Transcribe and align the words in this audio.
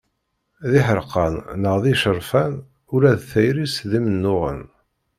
D 0.69 0.71
iḥerqan 0.79 1.33
neɣ 1.61 1.75
d 1.83 1.85
icerfan, 1.93 2.53
ula 2.93 3.11
d 3.19 3.21
tayri-s 3.29 3.75
d 3.89 3.91
imennuɣen. 3.97 4.61